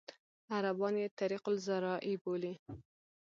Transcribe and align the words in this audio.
عربان 0.55 0.95
یې 1.01 1.07
طریق 1.19 1.43
الزراعي 1.53 2.15
بولي. 2.23 2.53